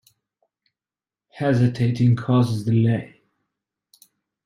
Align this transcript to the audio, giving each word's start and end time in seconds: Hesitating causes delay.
Hesitating 1.29 2.15
causes 2.17 2.63
delay. 2.65 3.21